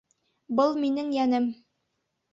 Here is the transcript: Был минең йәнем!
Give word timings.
Был 0.59 0.73
минең 0.85 1.13
йәнем! 1.19 1.47